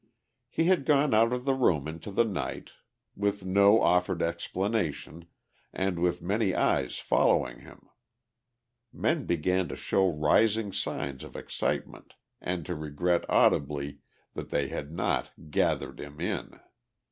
He 0.49 0.63
had 0.65 0.85
gone 0.85 1.13
out 1.13 1.31
of 1.31 1.45
the 1.45 1.53
room 1.53 1.87
into 1.87 2.09
the 2.09 2.23
night 2.23 2.71
with 3.15 3.45
no 3.45 3.79
offered 3.83 4.23
explanation 4.23 5.27
and 5.71 5.99
with 5.99 6.23
many 6.23 6.55
eyes 6.55 6.97
following 6.97 7.59
him; 7.59 7.87
men 8.91 9.27
began 9.27 9.67
to 9.67 9.75
show 9.75 10.09
rising 10.09 10.71
signs 10.73 11.23
of 11.23 11.35
excitement 11.35 12.15
and 12.41 12.65
to 12.65 12.73
regret 12.73 13.29
audibly 13.29 13.99
that 14.33 14.49
they 14.49 14.69
had 14.69 14.91
not 14.91 15.51
"gathered 15.51 15.99
him 15.99 16.19
in." 16.19 16.59